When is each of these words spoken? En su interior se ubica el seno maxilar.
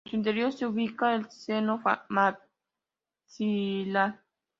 En 0.05 0.09
su 0.09 0.15
interior 0.17 0.51
se 0.51 0.65
ubica 0.65 1.13
el 1.13 1.29
seno 1.29 1.83
maxilar. 2.09 4.19